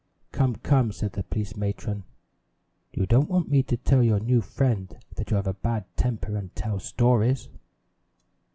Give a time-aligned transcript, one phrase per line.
[0.31, 2.05] "Come, come," said the police matron,
[2.91, 6.35] "you don't want me to tell your new friend that you have a bad temper
[6.37, 7.49] and tell stories."